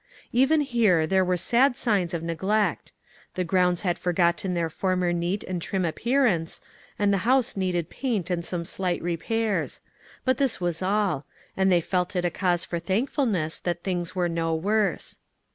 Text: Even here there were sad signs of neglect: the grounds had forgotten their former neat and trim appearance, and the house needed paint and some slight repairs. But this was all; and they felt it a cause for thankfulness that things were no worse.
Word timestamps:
Even 0.31 0.61
here 0.61 1.05
there 1.05 1.23
were 1.23 1.37
sad 1.37 1.77
signs 1.77 2.11
of 2.15 2.23
neglect: 2.23 2.91
the 3.35 3.43
grounds 3.43 3.81
had 3.81 3.99
forgotten 3.99 4.55
their 4.55 4.67
former 4.67 5.13
neat 5.13 5.43
and 5.43 5.61
trim 5.61 5.85
appearance, 5.85 6.59
and 6.97 7.13
the 7.13 7.19
house 7.19 7.55
needed 7.55 7.87
paint 7.87 8.31
and 8.31 8.43
some 8.43 8.65
slight 8.65 8.99
repairs. 9.03 9.79
But 10.25 10.39
this 10.39 10.59
was 10.59 10.81
all; 10.81 11.27
and 11.55 11.71
they 11.71 11.81
felt 11.81 12.15
it 12.15 12.25
a 12.25 12.31
cause 12.31 12.65
for 12.65 12.79
thankfulness 12.79 13.59
that 13.59 13.83
things 13.83 14.15
were 14.15 14.27
no 14.27 14.55
worse. 14.55 15.19